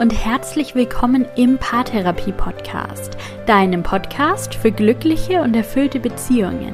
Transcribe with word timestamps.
und 0.00 0.12
herzlich 0.12 0.74
willkommen 0.74 1.26
im 1.36 1.58
Paartherapie 1.58 2.32
Podcast, 2.32 3.18
deinem 3.44 3.82
Podcast 3.82 4.54
für 4.54 4.72
glückliche 4.72 5.42
und 5.42 5.54
erfüllte 5.54 6.00
Beziehungen. 6.00 6.72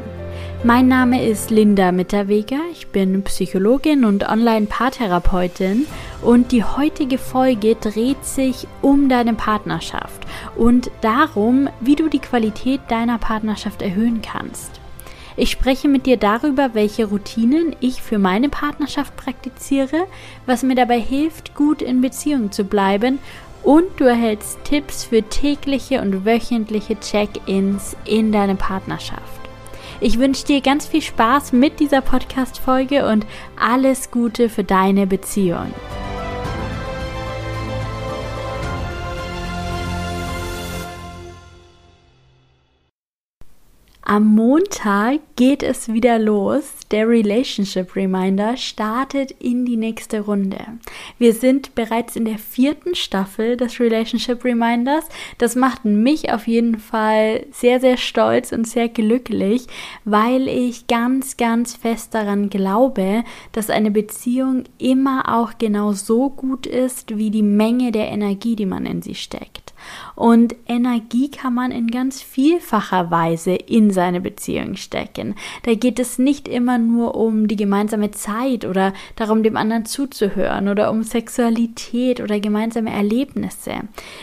Mein 0.62 0.86
Name 0.86 1.26
ist 1.26 1.50
Linda 1.50 1.90
Mitterweger, 1.90 2.60
ich 2.70 2.86
bin 2.86 3.24
Psychologin 3.24 4.04
und 4.04 4.28
Online-Paartherapeutin 4.28 5.88
und 6.22 6.52
die 6.52 6.62
heutige 6.62 7.18
Folge 7.18 7.74
dreht 7.74 8.24
sich 8.24 8.68
um 8.80 9.08
deine 9.08 9.34
Partnerschaft 9.34 10.24
und 10.54 10.92
darum, 11.00 11.68
wie 11.80 11.96
du 11.96 12.08
die 12.08 12.20
Qualität 12.20 12.80
deiner 12.90 13.18
Partnerschaft 13.18 13.82
erhöhen 13.82 14.22
kannst. 14.22 14.80
Ich 15.38 15.50
spreche 15.50 15.86
mit 15.86 16.06
dir 16.06 16.16
darüber, 16.16 16.70
welche 16.72 17.06
Routinen 17.06 17.76
ich 17.80 18.00
für 18.00 18.18
meine 18.18 18.48
Partnerschaft 18.48 19.16
praktiziere, 19.16 20.06
was 20.46 20.62
mir 20.62 20.74
dabei 20.74 20.98
hilft, 20.98 21.54
gut 21.54 21.82
in 21.82 22.00
Beziehung 22.00 22.52
zu 22.52 22.64
bleiben 22.64 23.18
und 23.62 23.84
du 23.98 24.04
erhältst 24.04 24.64
Tipps 24.64 25.04
für 25.04 25.22
tägliche 25.22 26.00
und 26.00 26.24
wöchentliche 26.24 26.98
Check-ins 26.98 27.96
in 28.06 28.32
deine 28.32 28.54
Partnerschaft. 28.54 29.20
Ich 30.00 30.18
wünsche 30.18 30.46
dir 30.46 30.60
ganz 30.60 30.86
viel 30.86 31.02
Spaß 31.02 31.52
mit 31.52 31.80
dieser 31.80 32.00
Podcast-Folge 32.00 33.06
und 33.06 33.26
alles 33.58 34.10
Gute 34.10 34.48
für 34.48 34.64
deine 34.64 35.06
Beziehung. 35.06 35.72
Am 44.08 44.36
Montag 44.36 45.18
geht 45.34 45.64
es 45.64 45.92
wieder 45.92 46.20
los. 46.20 46.74
Der 46.92 47.08
Relationship 47.08 47.96
Reminder 47.96 48.56
startet 48.56 49.32
in 49.40 49.66
die 49.66 49.76
nächste 49.76 50.20
Runde. 50.20 50.60
Wir 51.18 51.34
sind 51.34 51.74
bereits 51.74 52.14
in 52.14 52.24
der 52.24 52.38
vierten 52.38 52.94
Staffel 52.94 53.56
des 53.56 53.80
Relationship 53.80 54.44
Reminders. 54.44 55.06
Das 55.38 55.56
macht 55.56 55.84
mich 55.84 56.32
auf 56.32 56.46
jeden 56.46 56.78
Fall 56.78 57.46
sehr, 57.50 57.80
sehr 57.80 57.96
stolz 57.96 58.52
und 58.52 58.68
sehr 58.68 58.88
glücklich, 58.88 59.66
weil 60.04 60.46
ich 60.46 60.86
ganz, 60.86 61.36
ganz 61.36 61.74
fest 61.74 62.14
daran 62.14 62.48
glaube, 62.48 63.24
dass 63.50 63.70
eine 63.70 63.90
Beziehung 63.90 64.62
immer 64.78 65.36
auch 65.36 65.58
genau 65.58 65.94
so 65.94 66.30
gut 66.30 66.68
ist 66.68 67.18
wie 67.18 67.32
die 67.32 67.42
Menge 67.42 67.90
der 67.90 68.06
Energie, 68.06 68.54
die 68.54 68.66
man 68.66 68.86
in 68.86 69.02
sie 69.02 69.16
steckt. 69.16 69.65
Und 70.14 70.56
Energie 70.66 71.30
kann 71.30 71.54
man 71.54 71.70
in 71.70 71.88
ganz 71.88 72.22
vielfacher 72.22 73.10
Weise 73.10 73.54
in 73.54 73.90
seine 73.90 74.20
Beziehung 74.20 74.76
stecken. 74.76 75.34
Da 75.64 75.74
geht 75.74 75.98
es 75.98 76.18
nicht 76.18 76.48
immer 76.48 76.78
nur 76.78 77.14
um 77.14 77.48
die 77.48 77.56
gemeinsame 77.56 78.10
Zeit 78.10 78.64
oder 78.64 78.92
darum, 79.16 79.42
dem 79.42 79.56
anderen 79.56 79.84
zuzuhören 79.84 80.68
oder 80.68 80.90
um 80.90 81.02
Sexualität 81.02 82.20
oder 82.20 82.40
gemeinsame 82.40 82.90
Erlebnisse. 82.90 83.72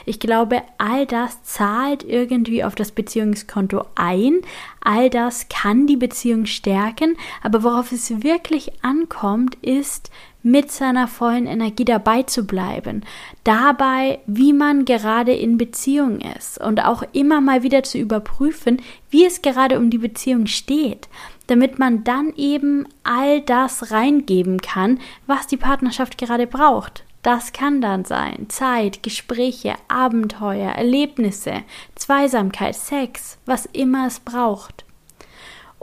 Ich 0.06 0.20
glaube, 0.20 0.62
all 0.78 1.06
das 1.06 1.44
zahlt 1.44 2.04
irgendwie 2.04 2.64
auf 2.64 2.76
das 2.76 2.92
Beziehungskonto 2.92 3.86
ein. 3.96 4.42
All 4.82 5.10
das 5.10 5.48
kann 5.48 5.88
die 5.88 5.98
Beziehung 5.98 6.46
stärken, 6.46 7.16
aber 7.42 7.64
worauf 7.64 7.92
es 7.92 8.24
wirklich 8.24 8.84
ankommt, 8.84 9.56
ist, 9.62 10.12
mit 10.44 10.72
seiner 10.72 11.08
vollen 11.08 11.48
Energie 11.48 11.86
dabei 11.86 12.24
zu 12.24 12.46
bleiben, 12.46 13.02
dabei, 13.44 14.20
wie 14.28 14.54
man 14.54 14.86
gerade 14.86 15.34
in 15.34 15.58
Beziehung 15.58 16.20
ist 16.20 16.60
und 16.60 16.84
auch 16.84 17.04
immer 17.14 17.42
mal 17.42 17.64
wieder 17.64 17.84
zu 17.84 17.98
überprüfen, 17.98 18.82
wie 19.10 19.26
es 19.26 19.42
gerade 19.42 19.80
um 19.80 19.90
die 19.90 19.98
Beziehung 19.98 20.46
steht, 20.48 21.08
damit 21.48 21.80
man 21.80 22.04
dann 22.04 22.34
eben 22.36 22.88
all 23.04 23.42
das 23.42 23.92
reingeben 23.92 24.60
kann, 24.62 25.00
was 25.26 25.48
die 25.48 25.58
Partnerschaft 25.58 26.18
gerade 26.18 26.46
braucht. 26.46 27.06
Das 27.24 27.54
kann 27.54 27.80
dann 27.80 28.04
sein 28.04 28.50
Zeit, 28.50 29.02
Gespräche, 29.02 29.76
Abenteuer, 29.88 30.72
Erlebnisse, 30.72 31.64
Zweisamkeit, 31.96 32.76
Sex, 32.76 33.38
was 33.46 33.66
immer 33.68 34.08
es 34.08 34.20
braucht. 34.20 34.83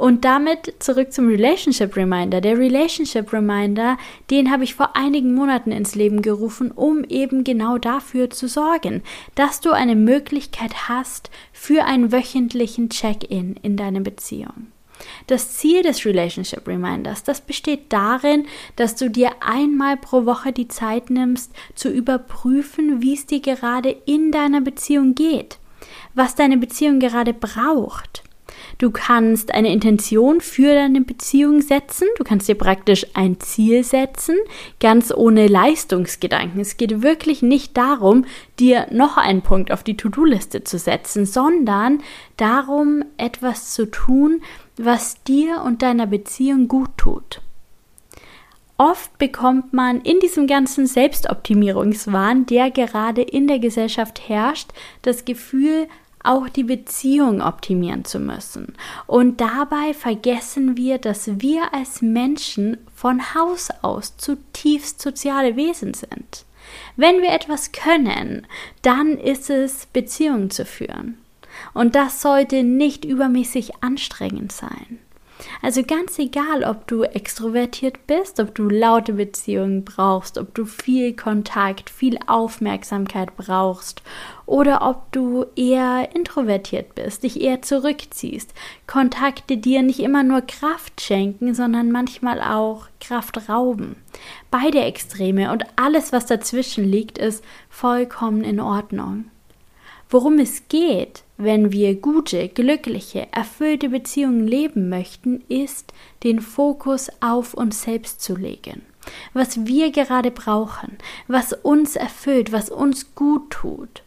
Und 0.01 0.25
damit 0.25 0.77
zurück 0.79 1.13
zum 1.13 1.29
Relationship 1.29 1.95
Reminder. 1.95 2.41
Der 2.41 2.57
Relationship 2.57 3.35
Reminder, 3.35 3.99
den 4.31 4.51
habe 4.51 4.65
ich 4.65 4.75
vor 4.75 4.97
einigen 4.97 5.35
Monaten 5.35 5.73
ins 5.73 5.95
Leben 5.95 6.23
gerufen, 6.23 6.71
um 6.71 7.05
eben 7.05 7.45
genau 7.45 7.77
dafür 7.77 8.31
zu 8.31 8.49
sorgen, 8.49 9.03
dass 9.35 9.61
du 9.61 9.73
eine 9.73 9.97
Möglichkeit 9.97 10.89
hast 10.89 11.29
für 11.53 11.85
einen 11.85 12.13
wöchentlichen 12.13 12.89
Check-in 12.89 13.57
in 13.57 13.77
deine 13.77 14.01
Beziehung. 14.01 14.69
Das 15.27 15.59
Ziel 15.59 15.83
des 15.83 16.07
Relationship 16.07 16.67
Reminders, 16.67 17.23
das 17.23 17.43
besteht 17.43 17.93
darin, 17.93 18.47
dass 18.77 18.97
du 18.97 19.11
dir 19.11 19.33
einmal 19.41 19.99
pro 19.99 20.25
Woche 20.25 20.53
die 20.53 20.69
Zeit 20.69 21.11
nimmst, 21.11 21.53
zu 21.75 21.91
überprüfen, 21.91 23.03
wie 23.03 23.13
es 23.13 23.27
dir 23.27 23.41
gerade 23.41 23.91
in 24.07 24.33
deiner 24.33 24.63
Beziehung 24.63 25.15
geht, 25.15 25.59
was 26.15 26.37
deine 26.37 26.57
Beziehung 26.57 27.01
gerade 27.01 27.35
braucht 27.35 28.23
Du 28.81 28.91
kannst 28.91 29.53
eine 29.53 29.71
Intention 29.71 30.41
für 30.41 30.75
deine 30.75 31.03
Beziehung 31.03 31.61
setzen. 31.61 32.09
Du 32.17 32.25
kannst 32.25 32.49
dir 32.49 32.55
praktisch 32.55 33.05
ein 33.13 33.39
Ziel 33.39 33.85
setzen, 33.85 34.37
ganz 34.81 35.13
ohne 35.15 35.49
Leistungsgedanken. 35.49 36.63
Es 36.63 36.79
geht 36.79 37.03
wirklich 37.03 37.43
nicht 37.43 37.77
darum, 37.77 38.25
dir 38.59 38.87
noch 38.91 39.19
einen 39.19 39.43
Punkt 39.43 39.71
auf 39.71 39.83
die 39.83 39.99
To-Do-Liste 39.99 40.65
zu 40.65 40.79
setzen, 40.79 41.27
sondern 41.27 42.03
darum, 42.39 43.05
etwas 43.19 43.75
zu 43.75 43.85
tun, 43.85 44.41
was 44.79 45.23
dir 45.25 45.61
und 45.61 45.83
deiner 45.83 46.07
Beziehung 46.07 46.67
gut 46.67 46.89
tut. 46.97 47.43
Oft 48.79 49.19
bekommt 49.19 49.75
man 49.75 50.01
in 50.01 50.21
diesem 50.21 50.47
ganzen 50.47 50.87
Selbstoptimierungswahn, 50.87 52.47
der 52.47 52.71
gerade 52.71 53.21
in 53.21 53.47
der 53.47 53.59
Gesellschaft 53.59 54.27
herrscht, 54.27 54.71
das 55.03 55.27
Gefühl, 55.27 55.87
auch 56.23 56.49
die 56.49 56.65
Beziehung 56.65 57.41
optimieren 57.41 58.05
zu 58.05 58.19
müssen. 58.19 58.75
Und 59.07 59.41
dabei 59.41 59.95
vergessen 59.95 60.77
wir, 60.77 60.99
dass 60.99 61.41
wir 61.41 61.73
als 61.75 62.03
Menschen 62.03 62.79
von 62.95 63.35
Haus 63.35 63.69
aus 63.83 64.17
zutiefst 64.17 65.01
soziale 65.01 65.57
Wesen 65.57 65.95
sind. 65.95 66.45
Wenn 66.97 67.21
wir 67.23 67.31
etwas 67.31 67.73
können, 67.73 68.47
dann 68.83 69.17
ist 69.17 69.51
es 69.51 69.87
Beziehungen 69.87 70.51
zu 70.51 70.65
führen. 70.65 71.19
Und 71.75 71.95
das 71.95 72.23
sollte 72.23 72.63
nicht 72.63 73.05
übermäßig 73.05 73.83
anstrengend 73.83 74.53
sein. 74.53 74.99
Also 75.63 75.83
ganz 75.83 76.19
egal, 76.19 76.65
ob 76.65 76.87
du 76.87 77.03
extrovertiert 77.03 78.07
bist, 78.07 78.41
ob 78.41 78.55
du 78.55 78.69
laute 78.69 79.15
Beziehungen 79.15 79.85
brauchst, 79.85 80.39
ob 80.39 80.55
du 80.55 80.65
viel 80.65 81.15
Kontakt, 81.15 81.91
viel 81.91 82.19
Aufmerksamkeit 82.27 83.37
brauchst 83.37 84.03
oder 84.47 84.89
ob 84.89 85.13
du 85.13 85.47
eher 85.57 86.09
introvertiert 86.15 86.95
bist, 86.95 87.23
dich 87.23 87.41
eher 87.41 87.63
zurückziehst. 87.63 88.53
Kontakte 88.87 89.57
dir 89.57 89.83
nicht 89.83 90.01
immer 90.01 90.23
nur 90.23 90.43
Kraft 90.43 91.01
schenken, 91.01 91.55
sondern 91.55 91.93
manchmal 91.93 92.41
auch 92.41 92.87
Kraft 93.01 93.49
rauben. 93.49 93.97
Beide 94.51 94.81
Extreme 94.81 95.53
und 95.53 95.65
alles, 95.77 96.13
was 96.13 96.27
dazwischen 96.27 96.85
liegt, 96.85 97.19
ist 97.19 97.45
vollkommen 97.69 98.43
in 98.43 98.61
Ordnung. 98.61 99.27
Worum 100.09 100.41
es 100.41 100.67
geht, 100.69 101.23
wenn 101.43 101.73
wir 101.73 101.95
gute, 101.95 102.49
glückliche, 102.49 103.29
erfüllte 103.33 103.89
Beziehungen 103.89 104.47
leben 104.47 104.89
möchten, 104.89 105.43
ist, 105.49 105.93
den 106.23 106.41
Fokus 106.41 107.09
auf 107.21 107.55
uns 107.55 107.83
selbst 107.83 108.21
zu 108.21 108.37
legen. 108.37 108.83
Was 109.33 109.67
wir 109.67 109.91
gerade 109.91 110.31
brauchen, 110.31 110.99
was 111.29 111.53
uns 111.53 111.97
erfüllt, 111.97 112.53
was 112.53 112.71
uns 112.71 113.15
gut 113.15 113.51
tut. 113.51 114.03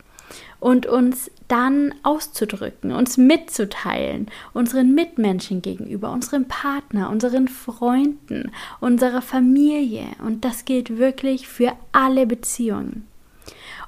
Und 0.60 0.86
uns 0.86 1.30
dann 1.50 1.94
auszudrücken, 2.04 2.94
uns 2.94 3.18
mitzuteilen, 3.18 4.28
unseren 4.54 4.96
Mitmenschen 4.96 5.62
gegenüber, 5.62 6.12
unserem 6.12 6.48
Partner, 6.48 7.10
unseren 7.10 7.50
Freunden, 7.50 8.50
unserer 8.80 9.22
Familie. 9.22 10.06
Und 10.26 10.46
das 10.46 10.64
gilt 10.64 10.98
wirklich 10.98 11.50
für 11.50 11.74
alle 11.92 12.26
Beziehungen. 12.26 13.06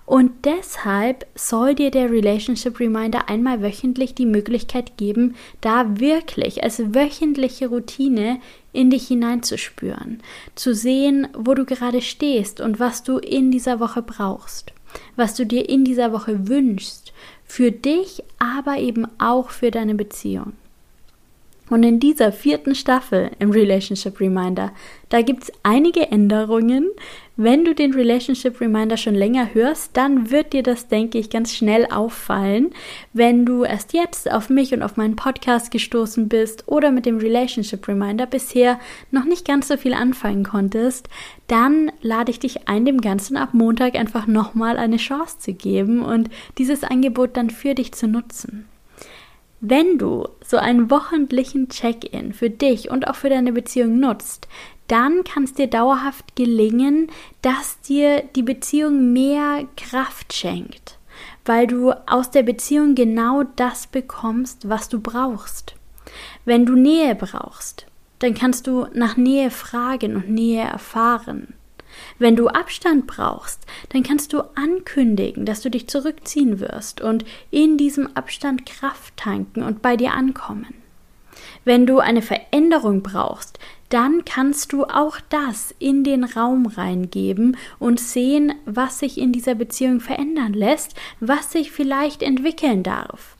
Und 0.05 0.45
deshalb 0.45 1.25
soll 1.33 1.73
dir 1.73 1.89
der 1.89 2.11
Relationship 2.11 2.79
Reminder 2.79 3.27
einmal 3.27 3.63
wöchentlich 3.63 4.13
die 4.13 4.27
Möglichkeit 4.27 4.97
geben, 4.97 5.35
da 5.61 5.99
wirklich 5.99 6.63
als 6.63 6.93
wöchentliche 6.93 7.67
Routine 7.67 8.39
in 8.71 8.91
dich 8.91 9.07
hineinzuspüren, 9.07 10.21
zu 10.53 10.75
sehen, 10.75 11.27
wo 11.35 11.55
du 11.55 11.65
gerade 11.65 12.01
stehst 12.01 12.61
und 12.61 12.79
was 12.79 13.03
du 13.03 13.17
in 13.17 13.49
dieser 13.49 13.79
Woche 13.79 14.03
brauchst, 14.03 14.73
was 15.15 15.33
du 15.33 15.45
dir 15.45 15.67
in 15.67 15.83
dieser 15.85 16.11
Woche 16.11 16.47
wünschst, 16.47 17.11
für 17.43 17.71
dich, 17.71 18.23
aber 18.37 18.77
eben 18.77 19.07
auch 19.17 19.49
für 19.49 19.71
deine 19.71 19.95
Beziehung. 19.95 20.53
Und 21.69 21.81
in 21.81 21.99
dieser 21.99 22.31
vierten 22.31 22.75
Staffel 22.75 23.31
im 23.39 23.49
Relationship 23.49 24.19
Reminder, 24.19 24.71
da 25.09 25.21
gibt 25.21 25.43
es 25.43 25.51
einige 25.63 26.11
Änderungen. 26.11 26.89
Wenn 27.37 27.65
du 27.65 27.73
den 27.73 27.93
Relationship 27.93 28.61
Reminder 28.61 28.97
schon 28.97 29.15
länger 29.15 29.53
hörst, 29.53 29.97
dann 29.97 30.29
wird 30.29 30.53
dir 30.53 30.61
das, 30.61 30.87
denke 30.87 31.17
ich, 31.17 31.31
ganz 31.31 31.55
schnell 31.55 31.87
auffallen. 31.87 32.69
Wenn 33.13 33.45
du 33.45 33.63
erst 33.63 33.93
jetzt 33.93 34.31
auf 34.31 34.49
mich 34.49 34.73
und 34.73 34.83
auf 34.83 34.95
meinen 34.95 35.15
Podcast 35.15 35.71
gestoßen 35.71 36.29
bist 36.29 36.67
oder 36.67 36.91
mit 36.91 37.07
dem 37.07 37.17
Relationship 37.17 37.87
Reminder 37.87 38.27
bisher 38.27 38.79
noch 39.09 39.25
nicht 39.25 39.45
ganz 39.47 39.67
so 39.67 39.75
viel 39.75 39.93
anfangen 39.93 40.43
konntest, 40.43 41.09
dann 41.47 41.91
lade 42.01 42.29
ich 42.29 42.39
dich 42.39 42.67
ein, 42.67 42.85
dem 42.85 43.01
Ganzen 43.01 43.37
ab 43.37 43.49
Montag 43.53 43.95
einfach 43.95 44.27
nochmal 44.27 44.77
eine 44.77 44.97
Chance 44.97 45.39
zu 45.39 45.53
geben 45.53 46.03
und 46.03 46.29
dieses 46.59 46.83
Angebot 46.83 47.35
dann 47.37 47.49
für 47.49 47.73
dich 47.73 47.91
zu 47.93 48.07
nutzen. 48.07 48.67
Wenn 49.61 49.97
du 49.97 50.27
so 50.45 50.57
einen 50.57 50.91
wochentlichen 50.91 51.69
Check-in 51.69 52.33
für 52.33 52.49
dich 52.49 52.91
und 52.91 53.07
auch 53.07 53.15
für 53.15 53.29
deine 53.29 53.51
Beziehung 53.51 53.99
nutzt, 53.99 54.47
dann 54.87 55.23
kann 55.23 55.45
es 55.45 55.53
dir 55.53 55.67
dauerhaft 55.67 56.35
gelingen, 56.35 57.07
dass 57.41 57.81
dir 57.81 58.21
die 58.35 58.43
Beziehung 58.43 59.13
mehr 59.13 59.65
Kraft 59.75 60.33
schenkt, 60.33 60.99
weil 61.45 61.65
du 61.65 61.91
aus 62.07 62.29
der 62.29 62.43
Beziehung 62.43 62.93
genau 62.93 63.43
das 63.55 63.87
bekommst, 63.87 64.69
was 64.69 64.89
du 64.89 64.99
brauchst. 64.99 65.75
Wenn 66.43 66.65
du 66.65 66.75
Nähe 66.75 67.15
brauchst, 67.15 67.87
dann 68.19 68.35
kannst 68.35 68.67
du 68.67 68.85
nach 68.93 69.17
Nähe 69.17 69.49
fragen 69.49 70.15
und 70.15 70.29
Nähe 70.29 70.63
erfahren. 70.63 71.54
Wenn 72.19 72.35
du 72.35 72.47
Abstand 72.47 73.07
brauchst, 73.07 73.65
dann 73.89 74.03
kannst 74.03 74.33
du 74.33 74.41
ankündigen, 74.55 75.45
dass 75.45 75.61
du 75.61 75.69
dich 75.69 75.87
zurückziehen 75.87 76.59
wirst 76.59 77.01
und 77.01 77.25
in 77.51 77.77
diesem 77.77 78.15
Abstand 78.15 78.65
Kraft 78.65 79.17
tanken 79.17 79.63
und 79.63 79.81
bei 79.81 79.97
dir 79.97 80.13
ankommen. 80.13 80.73
Wenn 81.63 81.85
du 81.85 81.99
eine 81.99 82.21
Veränderung 82.21 83.01
brauchst, 83.01 83.59
dann 83.89 84.25
kannst 84.25 84.73
du 84.73 84.83
auch 84.85 85.17
das 85.29 85.73
in 85.79 86.03
den 86.03 86.23
Raum 86.23 86.65
reingeben 86.65 87.57
und 87.79 87.99
sehen, 87.99 88.53
was 88.65 88.99
sich 88.99 89.17
in 89.17 89.31
dieser 89.31 89.55
Beziehung 89.55 89.99
verändern 89.99 90.53
lässt, 90.53 90.95
was 91.19 91.51
sich 91.51 91.71
vielleicht 91.71 92.23
entwickeln 92.23 92.83
darf. 92.83 93.34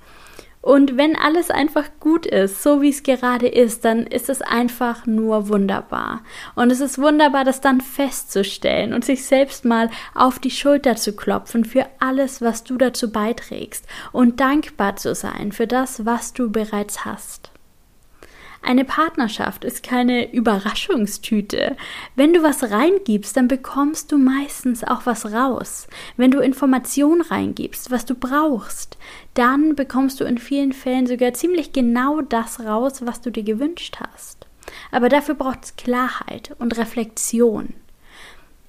Und 0.66 0.98
wenn 0.98 1.16
alles 1.16 1.52
einfach 1.52 1.84
gut 2.00 2.26
ist, 2.26 2.64
so 2.64 2.82
wie 2.82 2.90
es 2.90 3.04
gerade 3.04 3.48
ist, 3.48 3.86
dann 3.86 4.08
ist 4.08 4.30
es 4.30 4.42
einfach 4.42 5.06
nur 5.06 5.48
wunderbar. 5.48 6.24
Und 6.56 6.72
es 6.72 6.80
ist 6.80 6.98
wunderbar, 6.98 7.44
das 7.44 7.62
dann 7.62 7.82
festzustellen 7.82 8.92
und 8.92 9.06
sich 9.06 9.26
selbst 9.26 9.64
mal 9.64 9.92
auf 10.16 10.40
die 10.40 10.50
Schulter 10.50 10.96
zu 10.96 11.16
klopfen 11.16 11.66
für 11.66 11.86
alles, 12.00 12.42
was 12.42 12.64
du 12.64 12.78
dazu 12.78 13.12
beiträgst 13.12 13.86
und 14.12 14.40
dankbar 14.40 14.96
zu 14.96 15.14
sein 15.14 15.52
für 15.52 15.68
das, 15.68 16.04
was 16.04 16.34
du 16.34 16.50
bereits 16.50 17.06
hast. 17.06 17.52
Eine 18.68 18.84
Partnerschaft 18.84 19.64
ist 19.64 19.84
keine 19.84 20.34
Überraschungstüte. 20.34 21.78
Wenn 22.16 22.34
du 22.34 22.42
was 22.42 22.72
reingibst, 22.72 23.38
dann 23.38 23.48
bekommst 23.48 24.12
du 24.12 24.18
meistens 24.18 24.84
auch 24.84 25.06
was 25.06 25.32
raus. 25.32 25.88
Wenn 26.18 26.32
du 26.32 26.40
Informationen 26.40 27.22
reingibst, 27.22 27.92
was 27.92 28.06
du 28.06 28.16
brauchst, 28.16 28.98
dann 29.36 29.76
bekommst 29.76 30.20
du 30.20 30.24
in 30.24 30.40
vielen 30.40 30.74
Fällen 30.74 31.06
sogar 31.06 31.36
ziemlich 31.36 31.74
genau 31.74 32.22
das 32.22 32.60
raus, 32.60 33.06
was 33.06 33.22
du 33.22 33.30
dir 33.30 33.44
gewünscht 33.44 33.98
hast. 34.02 34.48
Aber 34.90 35.10
dafür 35.10 35.36
braucht 35.36 35.66
es 35.66 35.76
Klarheit 35.76 36.56
und 36.58 36.76
Reflexion. 36.76 37.76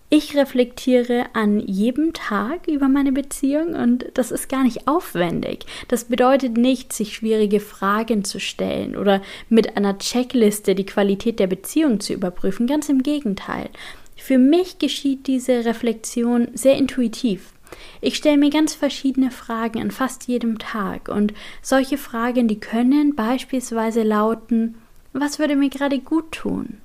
Ich 0.08 0.36
reflektiere 0.36 1.26
an 1.32 1.58
jedem 1.58 2.12
Tag 2.12 2.68
über 2.68 2.86
meine 2.86 3.10
Beziehung 3.10 3.74
und 3.74 4.06
das 4.14 4.30
ist 4.30 4.48
gar 4.48 4.62
nicht 4.62 4.86
aufwendig. 4.86 5.66
Das 5.88 6.04
bedeutet 6.04 6.56
nicht, 6.56 6.92
sich 6.92 7.16
schwierige 7.16 7.58
Fragen 7.58 8.22
zu 8.22 8.38
stellen 8.38 8.96
oder 8.96 9.20
mit 9.48 9.76
einer 9.76 9.98
Checkliste 9.98 10.76
die 10.76 10.86
Qualität 10.86 11.40
der 11.40 11.48
Beziehung 11.48 11.98
zu 11.98 12.12
überprüfen. 12.12 12.68
Ganz 12.68 12.88
im 12.88 13.02
Gegenteil. 13.02 13.68
Für 14.16 14.38
mich 14.38 14.78
geschieht 14.78 15.26
diese 15.26 15.64
Reflexion 15.64 16.48
sehr 16.54 16.76
intuitiv. 16.76 17.52
Ich 18.00 18.14
stelle 18.14 18.38
mir 18.38 18.50
ganz 18.50 18.74
verschiedene 18.74 19.32
Fragen 19.32 19.80
an 19.80 19.90
fast 19.90 20.28
jedem 20.28 20.60
Tag 20.60 21.08
und 21.08 21.34
solche 21.62 21.98
Fragen, 21.98 22.46
die 22.46 22.60
können 22.60 23.16
beispielsweise 23.16 24.04
lauten, 24.04 24.76
was 25.12 25.40
würde 25.40 25.56
mir 25.56 25.68
gerade 25.68 25.98
gut 25.98 26.30
tun? 26.30 26.78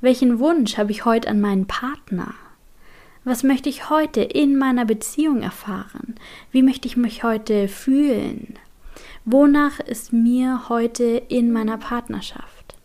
Welchen 0.00 0.38
Wunsch 0.38 0.78
habe 0.78 0.90
ich 0.90 1.04
heute 1.04 1.28
an 1.28 1.42
meinen 1.42 1.66
Partner? 1.66 2.34
Was 3.26 3.42
möchte 3.42 3.68
ich 3.68 3.90
heute 3.90 4.20
in 4.20 4.56
meiner 4.56 4.84
Beziehung 4.84 5.42
erfahren? 5.42 6.14
Wie 6.52 6.62
möchte 6.62 6.86
ich 6.86 6.96
mich 6.96 7.24
heute 7.24 7.66
fühlen? 7.66 8.54
Wonach 9.24 9.80
ist 9.80 10.12
mir 10.12 10.68
heute 10.68 11.22
in 11.26 11.50
meiner 11.50 11.76
Partnerschaft? 11.76 12.76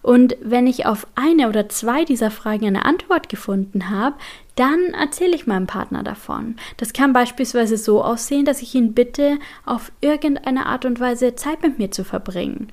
Und 0.00 0.34
wenn 0.40 0.66
ich 0.66 0.86
auf 0.86 1.06
eine 1.14 1.50
oder 1.50 1.68
zwei 1.68 2.06
dieser 2.06 2.30
Fragen 2.30 2.68
eine 2.68 2.86
Antwort 2.86 3.28
gefunden 3.28 3.90
habe, 3.90 4.16
dann 4.54 4.80
erzähle 4.98 5.36
ich 5.36 5.46
meinem 5.46 5.66
Partner 5.66 6.02
davon. 6.02 6.56
Das 6.78 6.94
kann 6.94 7.12
beispielsweise 7.12 7.76
so 7.76 8.02
aussehen, 8.02 8.46
dass 8.46 8.62
ich 8.62 8.74
ihn 8.74 8.94
bitte, 8.94 9.38
auf 9.66 9.92
irgendeine 10.00 10.64
Art 10.64 10.86
und 10.86 11.00
Weise 11.00 11.34
Zeit 11.34 11.62
mit 11.62 11.78
mir 11.78 11.90
zu 11.90 12.02
verbringen. 12.02 12.68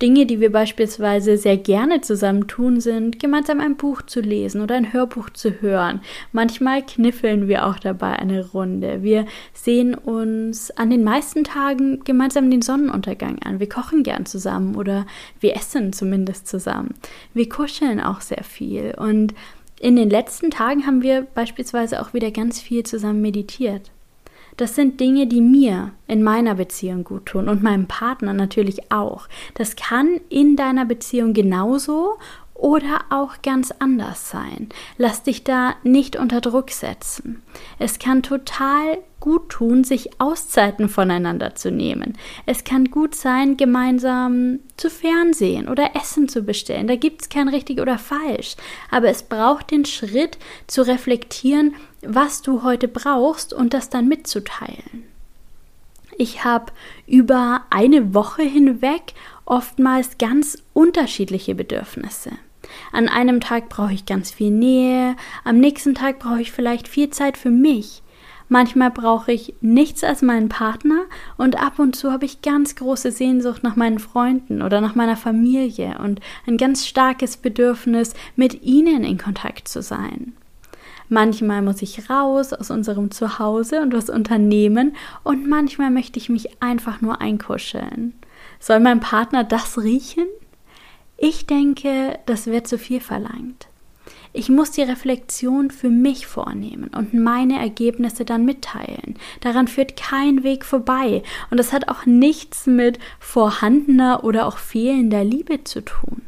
Dinge, 0.00 0.26
die 0.26 0.40
wir 0.40 0.52
beispielsweise 0.52 1.36
sehr 1.36 1.56
gerne 1.56 2.00
zusammen 2.00 2.46
tun, 2.46 2.80
sind, 2.80 3.18
gemeinsam 3.18 3.60
ein 3.60 3.76
Buch 3.76 4.02
zu 4.02 4.20
lesen 4.20 4.60
oder 4.60 4.76
ein 4.76 4.92
Hörbuch 4.92 5.30
zu 5.30 5.60
hören. 5.60 6.00
Manchmal 6.32 6.86
kniffeln 6.86 7.48
wir 7.48 7.66
auch 7.66 7.80
dabei 7.80 8.12
eine 8.12 8.48
Runde. 8.50 9.02
Wir 9.02 9.26
sehen 9.52 9.94
uns 9.94 10.70
an 10.70 10.90
den 10.90 11.02
meisten 11.02 11.42
Tagen 11.42 12.04
gemeinsam 12.04 12.48
den 12.50 12.62
Sonnenuntergang 12.62 13.40
an. 13.42 13.58
Wir 13.58 13.68
kochen 13.68 14.04
gern 14.04 14.24
zusammen 14.24 14.76
oder 14.76 15.04
wir 15.40 15.56
essen 15.56 15.92
zumindest 15.92 16.46
zusammen. 16.46 16.94
Wir 17.34 17.48
kuscheln 17.48 18.00
auch 18.00 18.20
sehr 18.20 18.44
viel 18.44 18.94
und 18.96 19.34
in 19.80 19.96
den 19.96 20.10
letzten 20.10 20.50
Tagen 20.50 20.86
haben 20.86 21.02
wir 21.02 21.22
beispielsweise 21.22 22.00
auch 22.00 22.14
wieder 22.14 22.30
ganz 22.30 22.60
viel 22.60 22.84
zusammen 22.84 23.20
meditiert. 23.20 23.92
Das 24.58 24.74
sind 24.74 24.98
Dinge, 24.98 25.28
die 25.28 25.40
mir 25.40 25.92
in 26.08 26.24
meiner 26.24 26.56
Beziehung 26.56 27.04
gut 27.04 27.26
tun 27.26 27.48
und 27.48 27.62
meinem 27.62 27.86
Partner 27.86 28.32
natürlich 28.32 28.90
auch. 28.90 29.28
Das 29.54 29.76
kann 29.76 30.20
in 30.28 30.56
deiner 30.56 30.84
Beziehung 30.84 31.32
genauso 31.32 32.18
oder 32.58 33.04
auch 33.08 33.40
ganz 33.40 33.72
anders 33.78 34.30
sein. 34.30 34.68
Lass 34.98 35.22
dich 35.22 35.44
da 35.44 35.76
nicht 35.84 36.16
unter 36.16 36.40
Druck 36.40 36.70
setzen. 36.70 37.42
Es 37.78 37.98
kann 37.98 38.22
total 38.22 38.98
gut 39.20 39.48
tun, 39.48 39.84
sich 39.84 40.20
Auszeiten 40.20 40.88
voneinander 40.88 41.54
zu 41.54 41.70
nehmen. 41.70 42.18
Es 42.46 42.64
kann 42.64 42.86
gut 42.86 43.14
sein, 43.14 43.56
gemeinsam 43.56 44.58
zu 44.76 44.90
Fernsehen 44.90 45.68
oder 45.68 45.94
Essen 45.94 46.28
zu 46.28 46.42
bestellen. 46.42 46.88
Da 46.88 46.96
gibt 46.96 47.22
es 47.22 47.28
kein 47.28 47.48
richtig 47.48 47.80
oder 47.80 47.96
falsch. 47.96 48.56
Aber 48.90 49.08
es 49.08 49.22
braucht 49.22 49.70
den 49.70 49.84
Schritt 49.84 50.36
zu 50.66 50.82
reflektieren, 50.82 51.74
was 52.02 52.42
du 52.42 52.64
heute 52.64 52.88
brauchst 52.88 53.54
und 53.54 53.72
das 53.72 53.88
dann 53.88 54.08
mitzuteilen. 54.08 55.04
Ich 56.16 56.42
habe 56.44 56.72
über 57.06 57.62
eine 57.70 58.12
Woche 58.14 58.42
hinweg 58.42 59.14
oftmals 59.44 60.18
ganz 60.18 60.58
unterschiedliche 60.74 61.54
Bedürfnisse. 61.54 62.32
An 62.92 63.08
einem 63.08 63.40
Tag 63.40 63.68
brauche 63.68 63.92
ich 63.92 64.06
ganz 64.06 64.30
viel 64.30 64.50
Nähe, 64.50 65.16
am 65.44 65.58
nächsten 65.58 65.94
Tag 65.94 66.18
brauche 66.18 66.40
ich 66.40 66.52
vielleicht 66.52 66.88
viel 66.88 67.10
Zeit 67.10 67.36
für 67.36 67.50
mich. 67.50 68.02
Manchmal 68.48 68.90
brauche 68.90 69.30
ich 69.30 69.54
nichts 69.60 70.02
als 70.02 70.22
meinen 70.22 70.48
Partner 70.48 71.02
und 71.36 71.62
ab 71.62 71.78
und 71.78 71.94
zu 71.94 72.10
habe 72.10 72.24
ich 72.24 72.40
ganz 72.40 72.76
große 72.76 73.12
Sehnsucht 73.12 73.62
nach 73.62 73.76
meinen 73.76 73.98
Freunden 73.98 74.62
oder 74.62 74.80
nach 74.80 74.94
meiner 74.94 75.16
Familie 75.16 75.98
und 76.02 76.20
ein 76.46 76.56
ganz 76.56 76.86
starkes 76.86 77.36
Bedürfnis, 77.36 78.14
mit 78.36 78.62
ihnen 78.62 79.04
in 79.04 79.18
Kontakt 79.18 79.68
zu 79.68 79.82
sein. 79.82 80.32
Manchmal 81.10 81.62
muss 81.62 81.82
ich 81.82 82.08
raus 82.10 82.52
aus 82.52 82.70
unserem 82.70 83.10
Zuhause 83.10 83.80
und 83.82 83.92
was 83.92 84.10
unternehmen 84.10 84.96
und 85.24 85.46
manchmal 85.46 85.90
möchte 85.90 86.18
ich 86.18 86.28
mich 86.28 86.62
einfach 86.62 87.00
nur 87.00 87.20
einkuscheln. 87.20 88.14
Soll 88.60 88.80
mein 88.80 89.00
Partner 89.00 89.44
das 89.44 89.78
riechen? 89.78 90.26
Ich 91.20 91.46
denke, 91.46 92.16
das 92.26 92.46
wird 92.46 92.68
zu 92.68 92.78
viel 92.78 93.00
verlangt. 93.00 93.66
Ich 94.32 94.48
muss 94.48 94.70
die 94.70 94.82
Reflexion 94.82 95.72
für 95.72 95.88
mich 95.88 96.28
vornehmen 96.28 96.90
und 96.96 97.12
meine 97.12 97.58
Ergebnisse 97.58 98.24
dann 98.24 98.44
mitteilen. 98.44 99.16
Daran 99.40 99.66
führt 99.66 99.96
kein 99.96 100.44
Weg 100.44 100.64
vorbei 100.64 101.24
und 101.50 101.56
das 101.58 101.72
hat 101.72 101.88
auch 101.88 102.06
nichts 102.06 102.68
mit 102.68 103.00
vorhandener 103.18 104.22
oder 104.22 104.46
auch 104.46 104.58
fehlender 104.58 105.24
Liebe 105.24 105.64
zu 105.64 105.84
tun. 105.84 106.22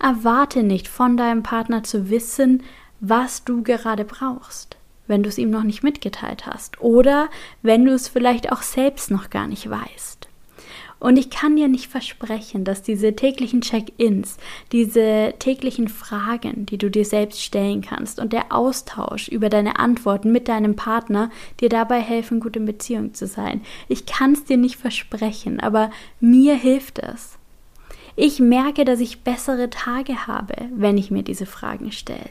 Erwarte 0.00 0.64
nicht 0.64 0.88
von 0.88 1.16
deinem 1.16 1.44
Partner 1.44 1.84
zu 1.84 2.10
wissen, 2.10 2.64
was 2.98 3.44
du 3.44 3.62
gerade 3.62 4.04
brauchst, 4.04 4.76
wenn 5.06 5.22
du 5.22 5.28
es 5.28 5.38
ihm 5.38 5.50
noch 5.50 5.62
nicht 5.62 5.84
mitgeteilt 5.84 6.46
hast 6.46 6.80
oder 6.80 7.28
wenn 7.62 7.84
du 7.84 7.92
es 7.92 8.08
vielleicht 8.08 8.50
auch 8.50 8.62
selbst 8.62 9.12
noch 9.12 9.30
gar 9.30 9.46
nicht 9.46 9.70
weißt. 9.70 10.15
Und 10.98 11.18
ich 11.18 11.28
kann 11.28 11.56
dir 11.56 11.68
nicht 11.68 11.88
versprechen, 11.88 12.64
dass 12.64 12.82
diese 12.82 13.14
täglichen 13.14 13.60
Check-ins, 13.60 14.38
diese 14.72 15.34
täglichen 15.38 15.88
Fragen, 15.88 16.64
die 16.64 16.78
du 16.78 16.90
dir 16.90 17.04
selbst 17.04 17.42
stellen 17.42 17.82
kannst 17.82 18.18
und 18.18 18.32
der 18.32 18.50
Austausch 18.50 19.28
über 19.28 19.50
deine 19.50 19.78
Antworten 19.78 20.32
mit 20.32 20.48
deinem 20.48 20.74
Partner 20.74 21.30
dir 21.60 21.68
dabei 21.68 22.00
helfen, 22.00 22.40
gut 22.40 22.56
in 22.56 22.64
Beziehung 22.64 23.12
zu 23.12 23.26
sein. 23.26 23.60
Ich 23.88 24.06
kann 24.06 24.32
es 24.32 24.44
dir 24.44 24.56
nicht 24.56 24.76
versprechen, 24.76 25.60
aber 25.60 25.90
mir 26.18 26.54
hilft 26.54 26.98
es. 26.98 27.38
Ich 28.18 28.40
merke, 28.40 28.86
dass 28.86 29.00
ich 29.00 29.20
bessere 29.20 29.68
Tage 29.68 30.26
habe, 30.26 30.54
wenn 30.74 30.96
ich 30.96 31.10
mir 31.10 31.22
diese 31.22 31.44
Fragen 31.44 31.92
stelle. 31.92 32.30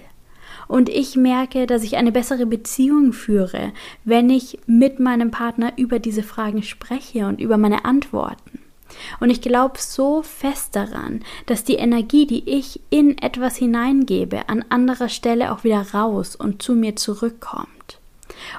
Und 0.68 0.90
ich 0.90 1.16
merke, 1.16 1.68
dass 1.68 1.84
ich 1.84 1.98
eine 1.98 2.12
bessere 2.12 2.48
Beziehung 2.48 3.14
führe, 3.14 3.72
wenn 4.04 4.32
ich 4.32 4.58
mit 4.66 5.00
meinem 5.00 5.30
Partner 5.30 5.74
über 5.78 6.00
diese 6.00 6.24
Fragen 6.24 6.64
spreche 6.64 7.28
und 7.28 7.40
über 7.40 7.58
meine 7.58 7.86
Antworten. 7.86 8.55
Und 9.20 9.30
ich 9.30 9.42
glaube 9.42 9.80
so 9.80 10.24
fest 10.24 10.76
daran, 10.76 11.22
dass 11.46 11.64
die 11.64 11.76
Energie, 11.76 12.26
die 12.26 12.50
ich 12.50 12.80
in 12.90 13.18
etwas 13.18 13.56
hineingebe, 13.58 14.50
an 14.50 14.66
anderer 14.70 15.10
Stelle 15.10 15.52
auch 15.52 15.64
wieder 15.64 15.94
raus 15.94 16.36
und 16.36 16.62
zu 16.62 16.74
mir 16.74 16.96
zurückkommt. 16.96 18.00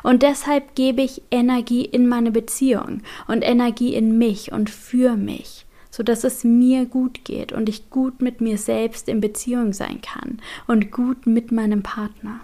Und 0.03 0.23
deshalb 0.23 0.75
gebe 0.75 1.03
ich 1.03 1.23
Energie 1.31 1.85
in 1.85 2.09
meine 2.09 2.31
Beziehung 2.31 3.03
und 3.27 3.43
Energie 3.43 3.95
in 3.95 4.19
mich 4.19 4.53
und 4.53 4.71
für 4.71 5.17
mich, 5.17 5.67
so 5.91 6.03
dass 6.03 6.25
es 6.25 6.45
mir 6.45 6.87
gut 6.87 7.25
geht 7.25 7.53
und 7.53 7.69
ich 7.69 7.91
gut 7.91 8.23
mit 8.23 8.41
mir 8.41 8.59
selbst 8.59 9.09
in 9.09 9.21
Beziehung 9.21 9.73
sein 9.73 10.01
kann 10.01 10.41
und 10.67 10.91
gut 10.91 11.27
mit 11.27 11.53
meinem 11.53 11.83
Partner. 11.83 12.41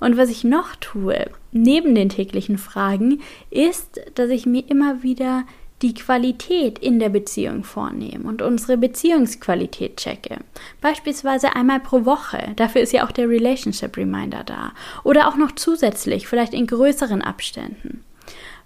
Und 0.00 0.16
was 0.16 0.30
ich 0.30 0.44
noch 0.44 0.74
tue, 0.76 1.30
neben 1.52 1.94
den 1.94 2.08
täglichen 2.08 2.56
Fragen, 2.56 3.20
ist, 3.50 4.00
dass 4.14 4.30
ich 4.30 4.46
mir 4.46 4.64
immer 4.68 5.02
wieder 5.02 5.44
die 5.82 5.94
Qualität 5.94 6.78
in 6.78 6.98
der 6.98 7.08
Beziehung 7.08 7.64
vornehmen 7.64 8.26
und 8.26 8.42
unsere 8.42 8.76
Beziehungsqualität 8.76 9.96
checke. 9.96 10.38
Beispielsweise 10.80 11.56
einmal 11.56 11.80
pro 11.80 12.04
Woche. 12.04 12.52
Dafür 12.56 12.82
ist 12.82 12.92
ja 12.92 13.06
auch 13.06 13.12
der 13.12 13.28
Relationship 13.28 13.96
Reminder 13.96 14.44
da. 14.44 14.72
Oder 15.04 15.28
auch 15.28 15.36
noch 15.36 15.52
zusätzlich, 15.52 16.26
vielleicht 16.26 16.52
in 16.52 16.66
größeren 16.66 17.22
Abständen. 17.22 18.04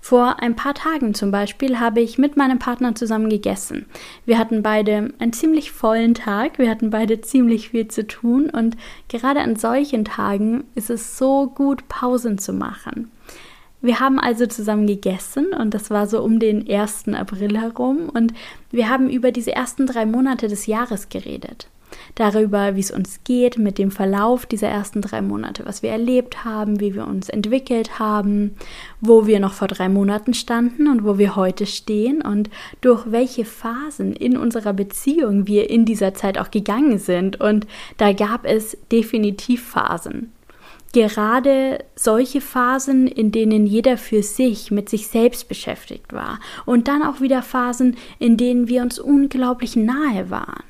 Vor 0.04 0.42
ein 0.42 0.54
paar 0.54 0.74
Tagen 0.74 1.14
zum 1.14 1.30
Beispiel 1.30 1.80
habe 1.80 2.02
ich 2.02 2.18
mit 2.18 2.36
meinem 2.36 2.58
Partner 2.58 2.94
zusammen 2.94 3.30
gegessen. 3.30 3.86
Wir 4.26 4.36
hatten 4.36 4.62
beide 4.62 5.14
einen 5.18 5.32
ziemlich 5.32 5.72
vollen 5.72 6.12
Tag, 6.12 6.58
wir 6.58 6.68
hatten 6.68 6.90
beide 6.90 7.22
ziemlich 7.22 7.70
viel 7.70 7.88
zu 7.88 8.06
tun 8.06 8.50
und 8.50 8.76
gerade 9.08 9.40
an 9.40 9.56
solchen 9.56 10.04
Tagen 10.04 10.64
ist 10.74 10.90
es 10.90 11.16
so 11.16 11.46
gut, 11.46 11.88
Pausen 11.88 12.36
zu 12.36 12.52
machen. 12.52 13.10
Wir 13.84 14.00
haben 14.00 14.18
also 14.18 14.46
zusammen 14.46 14.86
gegessen 14.86 15.48
und 15.48 15.74
das 15.74 15.90
war 15.90 16.06
so 16.06 16.22
um 16.22 16.38
den 16.38 16.66
1. 16.66 17.08
April 17.08 17.60
herum 17.60 18.08
und 18.08 18.32
wir 18.70 18.88
haben 18.88 19.10
über 19.10 19.30
diese 19.30 19.52
ersten 19.52 19.86
drei 19.86 20.06
Monate 20.06 20.48
des 20.48 20.64
Jahres 20.64 21.10
geredet. 21.10 21.68
Darüber, 22.14 22.76
wie 22.76 22.80
es 22.80 22.90
uns 22.90 23.20
geht 23.24 23.58
mit 23.58 23.76
dem 23.76 23.90
Verlauf 23.90 24.46
dieser 24.46 24.68
ersten 24.68 25.02
drei 25.02 25.20
Monate, 25.20 25.66
was 25.66 25.82
wir 25.82 25.90
erlebt 25.90 26.46
haben, 26.46 26.80
wie 26.80 26.94
wir 26.94 27.06
uns 27.06 27.28
entwickelt 27.28 27.98
haben, 27.98 28.56
wo 29.02 29.26
wir 29.26 29.38
noch 29.38 29.52
vor 29.52 29.68
drei 29.68 29.90
Monaten 29.90 30.32
standen 30.32 30.88
und 30.88 31.04
wo 31.04 31.18
wir 31.18 31.36
heute 31.36 31.66
stehen 31.66 32.22
und 32.22 32.48
durch 32.80 33.12
welche 33.12 33.44
Phasen 33.44 34.14
in 34.14 34.38
unserer 34.38 34.72
Beziehung 34.72 35.46
wir 35.46 35.68
in 35.68 35.84
dieser 35.84 36.14
Zeit 36.14 36.38
auch 36.38 36.50
gegangen 36.50 36.98
sind. 36.98 37.38
Und 37.38 37.66
da 37.98 38.14
gab 38.14 38.46
es 38.46 38.78
definitiv 38.90 39.62
Phasen 39.62 40.32
gerade 40.94 41.84
solche 41.96 42.40
Phasen, 42.40 43.08
in 43.08 43.32
denen 43.32 43.66
jeder 43.66 43.98
für 43.98 44.22
sich 44.22 44.70
mit 44.70 44.88
sich 44.88 45.08
selbst 45.08 45.48
beschäftigt 45.48 46.12
war 46.12 46.38
und 46.64 46.88
dann 46.88 47.02
auch 47.02 47.20
wieder 47.20 47.42
Phasen, 47.42 47.96
in 48.18 48.36
denen 48.36 48.68
wir 48.68 48.80
uns 48.80 48.98
unglaublich 48.98 49.76
nahe 49.76 50.30
waren. 50.30 50.62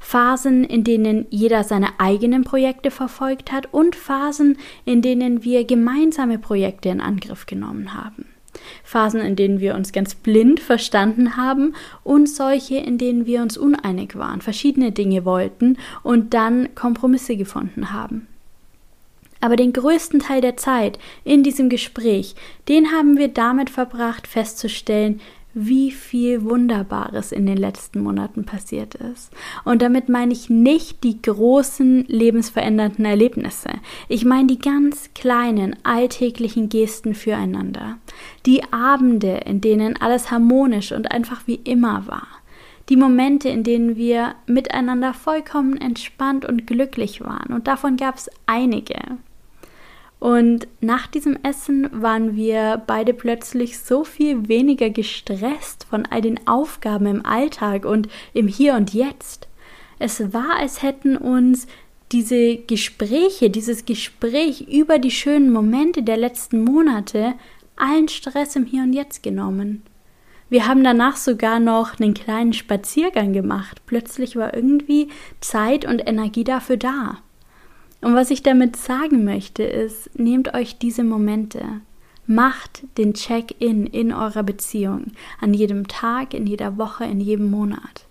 Phasen, 0.00 0.64
in 0.64 0.82
denen 0.82 1.26
jeder 1.30 1.62
seine 1.62 2.00
eigenen 2.00 2.42
Projekte 2.42 2.90
verfolgt 2.90 3.52
hat 3.52 3.72
und 3.72 3.94
Phasen, 3.94 4.58
in 4.84 5.00
denen 5.00 5.44
wir 5.44 5.64
gemeinsame 5.64 6.38
Projekte 6.38 6.88
in 6.88 7.00
Angriff 7.00 7.46
genommen 7.46 7.94
haben. 7.94 8.26
Phasen, 8.82 9.20
in 9.20 9.36
denen 9.36 9.60
wir 9.60 9.76
uns 9.76 9.92
ganz 9.92 10.16
blind 10.16 10.58
verstanden 10.58 11.36
haben 11.36 11.74
und 12.02 12.28
solche, 12.28 12.78
in 12.78 12.98
denen 12.98 13.26
wir 13.26 13.42
uns 13.42 13.56
uneinig 13.56 14.18
waren, 14.18 14.40
verschiedene 14.40 14.90
Dinge 14.90 15.24
wollten 15.24 15.78
und 16.02 16.34
dann 16.34 16.74
Kompromisse 16.74 17.36
gefunden 17.36 17.92
haben. 17.92 18.26
Aber 19.40 19.56
den 19.56 19.72
größten 19.72 20.20
Teil 20.20 20.40
der 20.40 20.56
Zeit 20.56 20.98
in 21.24 21.42
diesem 21.42 21.68
Gespräch, 21.68 22.34
den 22.68 22.92
haben 22.92 23.16
wir 23.16 23.28
damit 23.28 23.70
verbracht, 23.70 24.26
festzustellen, 24.26 25.20
wie 25.54 25.90
viel 25.90 26.44
Wunderbares 26.44 27.32
in 27.32 27.46
den 27.46 27.56
letzten 27.56 28.00
Monaten 28.00 28.44
passiert 28.44 28.94
ist. 28.94 29.32
Und 29.64 29.82
damit 29.82 30.08
meine 30.08 30.32
ich 30.32 30.50
nicht 30.50 31.02
die 31.02 31.20
großen 31.20 32.04
lebensverändernden 32.06 33.04
Erlebnisse. 33.04 33.70
Ich 34.08 34.24
meine 34.24 34.46
die 34.46 34.58
ganz 34.58 35.10
kleinen 35.14 35.74
alltäglichen 35.82 36.68
Gesten 36.68 37.14
füreinander. 37.14 37.98
Die 38.46 38.62
Abende, 38.72 39.40
in 39.46 39.60
denen 39.60 40.00
alles 40.00 40.30
harmonisch 40.30 40.92
und 40.92 41.10
einfach 41.10 41.42
wie 41.46 41.60
immer 41.64 42.06
war. 42.06 42.28
Die 42.88 42.96
Momente, 42.96 43.48
in 43.48 43.64
denen 43.64 43.96
wir 43.96 44.34
miteinander 44.46 45.12
vollkommen 45.12 45.76
entspannt 45.76 46.44
und 46.44 46.66
glücklich 46.66 47.20
waren. 47.20 47.52
Und 47.52 47.66
davon 47.66 47.96
gab 47.96 48.16
es 48.16 48.30
einige. 48.46 48.96
Und 50.20 50.66
nach 50.80 51.06
diesem 51.06 51.38
Essen 51.44 51.88
waren 51.92 52.34
wir 52.34 52.82
beide 52.86 53.14
plötzlich 53.14 53.78
so 53.78 54.02
viel 54.02 54.48
weniger 54.48 54.90
gestresst 54.90 55.86
von 55.88 56.06
all 56.06 56.22
den 56.22 56.46
Aufgaben 56.48 57.06
im 57.06 57.24
Alltag 57.24 57.84
und 57.84 58.08
im 58.34 58.48
Hier 58.48 58.74
und 58.74 58.94
Jetzt. 58.94 59.48
Es 60.00 60.32
war, 60.32 60.56
als 60.58 60.82
hätten 60.82 61.16
uns 61.16 61.66
diese 62.10 62.56
Gespräche, 62.56 63.50
dieses 63.50 63.84
Gespräch 63.84 64.62
über 64.68 64.98
die 64.98 65.10
schönen 65.10 65.52
Momente 65.52 66.02
der 66.02 66.16
letzten 66.16 66.64
Monate 66.64 67.34
allen 67.76 68.08
Stress 68.08 68.56
im 68.56 68.64
Hier 68.66 68.82
und 68.82 68.92
Jetzt 68.92 69.22
genommen. 69.22 69.82
Wir 70.50 70.66
haben 70.66 70.82
danach 70.82 71.16
sogar 71.16 71.60
noch 71.60 72.00
einen 72.00 72.14
kleinen 72.14 72.54
Spaziergang 72.54 73.34
gemacht. 73.34 73.82
Plötzlich 73.86 74.34
war 74.34 74.54
irgendwie 74.54 75.08
Zeit 75.40 75.84
und 75.84 76.00
Energie 76.08 76.44
dafür 76.44 76.78
da. 76.78 77.18
Und 78.00 78.14
was 78.14 78.30
ich 78.30 78.42
damit 78.42 78.76
sagen 78.76 79.24
möchte, 79.24 79.62
ist, 79.62 80.16
nehmt 80.18 80.54
euch 80.54 80.78
diese 80.78 81.04
Momente. 81.04 81.80
Macht 82.26 82.84
den 82.96 83.14
Check-in 83.14 83.86
in 83.86 84.12
eurer 84.12 84.42
Beziehung 84.42 85.12
an 85.40 85.54
jedem 85.54 85.88
Tag, 85.88 86.34
in 86.34 86.46
jeder 86.46 86.76
Woche, 86.76 87.04
in 87.04 87.20
jedem 87.20 87.50
Monat. 87.50 88.06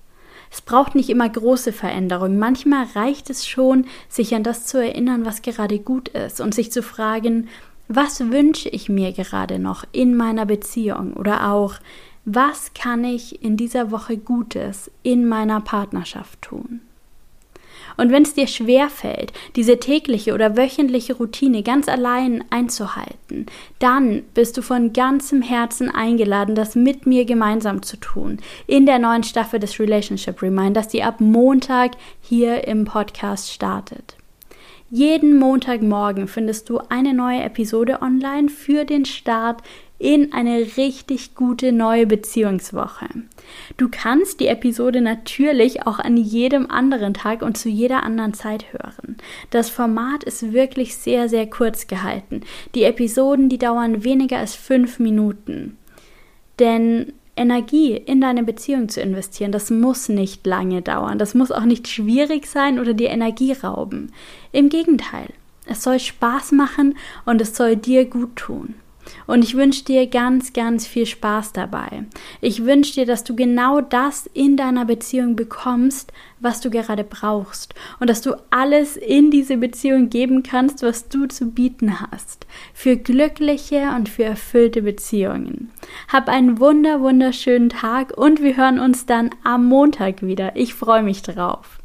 Es 0.51 0.61
braucht 0.61 0.95
nicht 0.95 1.09
immer 1.09 1.29
große 1.29 1.71
Veränderungen. 1.71 2.39
Manchmal 2.39 2.85
reicht 2.95 3.29
es 3.29 3.47
schon, 3.47 3.85
sich 4.09 4.33
an 4.33 4.43
das 4.43 4.65
zu 4.65 4.81
erinnern, 4.81 5.25
was 5.25 5.41
gerade 5.41 5.79
gut 5.79 6.09
ist 6.09 6.41
und 6.41 6.53
sich 6.53 6.71
zu 6.71 6.81
fragen, 6.81 7.47
was 7.87 8.31
wünsche 8.31 8.69
ich 8.69 8.89
mir 8.89 9.13
gerade 9.13 9.59
noch 9.59 9.85
in 9.91 10.15
meiner 10.15 10.45
Beziehung 10.45 11.13
oder 11.13 11.51
auch, 11.51 11.75
was 12.25 12.73
kann 12.73 13.05
ich 13.05 13.41
in 13.41 13.55
dieser 13.55 13.91
Woche 13.91 14.17
Gutes 14.17 14.91
in 15.03 15.27
meiner 15.27 15.61
Partnerschaft 15.61 16.41
tun? 16.41 16.81
Und 17.97 18.11
wenn 18.11 18.23
es 18.23 18.35
dir 18.35 18.47
schwer 18.47 18.89
fällt, 18.89 19.33
diese 19.55 19.79
tägliche 19.79 20.33
oder 20.33 20.55
wöchentliche 20.55 21.15
Routine 21.15 21.63
ganz 21.63 21.89
allein 21.89 22.43
einzuhalten, 22.49 23.47
dann 23.79 24.23
bist 24.33 24.57
du 24.57 24.61
von 24.61 24.93
ganzem 24.93 25.41
Herzen 25.41 25.89
eingeladen, 25.89 26.55
das 26.55 26.75
mit 26.75 27.05
mir 27.05 27.25
gemeinsam 27.25 27.81
zu 27.81 27.97
tun. 27.97 28.37
In 28.67 28.85
der 28.85 28.99
neuen 28.99 29.23
Staffel 29.23 29.59
des 29.59 29.79
Relationship 29.79 30.41
Reminders, 30.41 30.87
die 30.87 31.03
ab 31.03 31.19
Montag 31.19 31.91
hier 32.21 32.67
im 32.67 32.85
Podcast 32.85 33.51
startet. 33.51 34.15
Jeden 34.89 35.37
Montagmorgen 35.37 36.29
findest 36.29 36.69
du 36.69 36.79
eine 36.87 37.13
neue 37.13 37.41
Episode 37.41 38.01
online 38.01 38.47
für 38.47 38.85
den 38.85 39.03
Start 39.03 39.61
in 39.99 40.31
eine 40.31 40.59
richtig 40.77 41.33
gute 41.35 41.71
neue 41.71 42.05
Beziehungswoche. 42.05 43.07
Du 43.77 43.89
kannst 43.89 44.39
die 44.39 44.47
Episode 44.47 45.01
natürlich 45.01 45.87
auch 45.87 45.99
an 45.99 46.17
jedem 46.17 46.69
anderen 46.69 47.13
Tag 47.13 47.41
und 47.41 47.57
zu 47.57 47.69
jeder 47.69 48.03
anderen 48.03 48.33
Zeit 48.33 48.71
hören. 48.71 49.17
Das 49.49 49.69
Format 49.69 50.23
ist 50.23 50.53
wirklich 50.53 50.95
sehr, 50.95 51.29
sehr 51.29 51.47
kurz 51.49 51.87
gehalten. 51.87 52.41
Die 52.75 52.83
Episoden, 52.83 53.49
die 53.49 53.57
dauern 53.57 54.03
weniger 54.03 54.37
als 54.37 54.55
fünf 54.55 54.99
Minuten. 54.99 55.77
Denn 56.59 57.13
Energie 57.35 57.93
in 57.93 58.21
deine 58.21 58.43
Beziehung 58.43 58.89
zu 58.89 59.01
investieren, 59.01 59.51
das 59.51 59.69
muss 59.69 60.09
nicht 60.09 60.45
lange 60.45 60.81
dauern. 60.81 61.17
Das 61.17 61.33
muss 61.33 61.51
auch 61.51 61.65
nicht 61.65 61.87
schwierig 61.87 62.47
sein 62.47 62.79
oder 62.79 62.93
dir 62.93 63.09
Energie 63.09 63.53
rauben. 63.53 64.11
Im 64.51 64.69
Gegenteil, 64.69 65.27
es 65.65 65.83
soll 65.83 65.99
Spaß 65.99 66.51
machen 66.51 66.97
und 67.25 67.41
es 67.41 67.55
soll 67.55 67.75
dir 67.75 68.05
gut 68.05 68.35
tun. 68.35 68.75
Und 69.25 69.43
ich 69.43 69.55
wünsche 69.55 69.83
dir 69.83 70.07
ganz, 70.07 70.53
ganz 70.53 70.87
viel 70.87 71.05
Spaß 71.05 71.53
dabei. 71.53 72.05
Ich 72.41 72.65
wünsche 72.65 72.93
dir, 72.93 73.05
dass 73.05 73.23
du 73.23 73.35
genau 73.35 73.81
das 73.81 74.27
in 74.33 74.57
deiner 74.57 74.85
Beziehung 74.85 75.35
bekommst, 75.35 76.11
was 76.39 76.61
du 76.61 76.69
gerade 76.69 77.03
brauchst. 77.03 77.73
Und 77.99 78.09
dass 78.09 78.21
du 78.21 78.35
alles 78.49 78.97
in 78.97 79.31
diese 79.31 79.57
Beziehung 79.57 80.09
geben 80.09 80.43
kannst, 80.43 80.83
was 80.83 81.09
du 81.09 81.27
zu 81.27 81.51
bieten 81.51 81.99
hast. 81.99 82.45
Für 82.73 82.97
glückliche 82.97 83.91
und 83.95 84.09
für 84.09 84.23
erfüllte 84.23 84.81
Beziehungen. 84.81 85.71
Hab 86.07 86.29
einen 86.29 86.59
wunder, 86.59 87.01
wunderschönen 87.01 87.69
Tag 87.69 88.17
und 88.17 88.41
wir 88.41 88.57
hören 88.57 88.79
uns 88.79 89.05
dann 89.05 89.29
am 89.43 89.65
Montag 89.65 90.21
wieder. 90.21 90.55
Ich 90.55 90.73
freue 90.73 91.03
mich 91.03 91.21
drauf. 91.21 91.76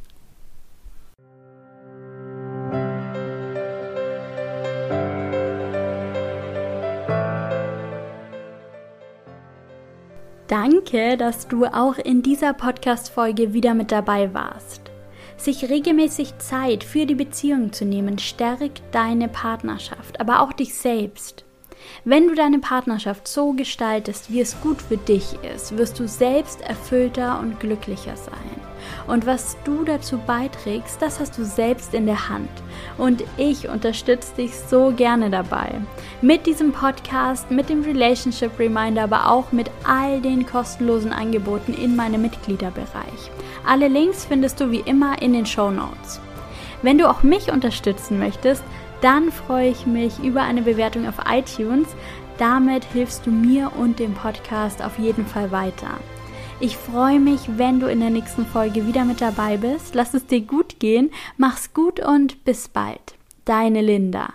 Danke, 10.53 11.17
dass 11.17 11.49
du 11.49 11.65
auch 11.65 11.97
in 11.97 12.21
dieser 12.21 12.53
Podcast-Folge 12.53 13.55
wieder 13.55 13.73
mit 13.73 13.91
dabei 13.91 14.35
warst. 14.35 14.83
Sich 15.39 15.71
regelmäßig 15.71 16.37
Zeit 16.41 16.85
für 16.85 17.07
die 17.07 17.15
Beziehung 17.15 17.73
zu 17.73 17.87
nehmen, 17.87 18.19
stärkt 18.19 18.83
deine 18.91 19.29
Partnerschaft, 19.29 20.21
aber 20.21 20.43
auch 20.43 20.53
dich 20.53 20.75
selbst. 20.75 21.47
Wenn 22.05 22.29
du 22.29 22.35
deine 22.35 22.59
Partnerschaft 22.59 23.29
so 23.29 23.55
gestaltest, 23.55 24.31
wie 24.31 24.43
es 24.43 24.61
gut 24.61 24.83
für 24.83 24.99
dich 24.99 25.25
ist, 25.55 25.79
wirst 25.79 25.99
du 25.99 26.07
selbst 26.07 26.61
erfüllter 26.61 27.41
und 27.41 27.59
glücklicher 27.59 28.19
sein. 28.19 28.52
Und 29.07 29.27
was 29.27 29.57
du 29.65 29.85
dazu 29.85 30.19
beiträgst, 30.19 31.01
das 31.01 31.21
hast 31.21 31.37
du 31.39 31.45
selbst 31.45 31.95
in 31.95 32.07
der 32.07 32.29
Hand. 32.29 32.51
Und 32.99 33.25
ich 33.37 33.69
unterstütze 33.69 34.35
dich 34.37 34.57
so 34.57 34.93
gerne 34.97 35.31
dabei. 35.31 35.81
Mit 36.21 36.47
diesem 36.47 36.73
Podcast, 36.73 37.51
mit 37.51 37.69
dem 37.69 37.83
Relationship 37.83 38.59
Reminder, 38.59 39.05
aber 39.05 39.31
auch 39.31 39.53
mit 39.53 39.71
all 39.85 40.21
den 40.21 40.47
kostenlosen 40.47 41.13
Angeboten 41.13 41.75
in 41.75 41.97
meinem 41.97 42.23
Mitgliederbereich. 42.23 43.31
Alle 43.67 43.89
Links 43.89 44.25
findest 44.25 44.61
du 44.61 44.71
wie 44.71 44.81
immer 44.81 45.21
in 45.23 45.33
den 45.33 45.47
Show 45.47 45.71
Notes. 45.71 46.21
Wenn 46.83 46.99
du 46.99 47.09
auch 47.09 47.23
mich 47.23 47.53
unterstützen 47.53 48.19
möchtest, 48.19 48.65
dann 49.01 49.33
freue 49.33 49.69
ich 49.69 49.87
mich 49.87 50.19
über 50.21 50.43
eine 50.43 50.63
Bewertung 50.63 51.09
auf 51.09 51.15
iTunes. 51.29 51.89
Damit 52.39 52.85
hilfst 52.85 53.27
du 53.27 53.31
mir 53.31 53.71
und 53.77 53.99
dem 53.99 54.15
Podcast 54.15 54.83
auf 54.83 54.99
jeden 54.99 55.27
Fall 55.27 55.51
weiter. 55.51 55.99
Ich 56.65 56.77
freue 56.77 57.19
mich, 57.19 57.41
wenn 57.59 57.81
du 57.81 57.91
in 57.91 57.99
der 57.99 58.11
nächsten 58.11 58.47
Folge 58.47 58.87
wieder 58.87 59.05
mit 59.05 59.21
dabei 59.21 59.57
bist. 59.57 59.97
Lass 59.97 60.15
es 60.15 60.27
dir 60.27 60.43
gut 60.43 60.79
gehen, 60.79 61.11
mach's 61.37 61.75
gut 61.75 61.99
und 61.99 62.45
bis 62.45 62.69
bald. 62.69 63.17
Deine 63.45 63.81
Linda. 63.81 64.33